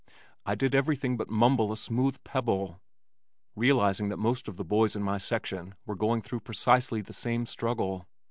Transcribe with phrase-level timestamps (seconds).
[0.47, 2.81] I did everything but mumble a smooth pebble
[3.55, 7.45] realizing that most of the boys in my section were going through precisely the same
[7.45, 8.07] struggle.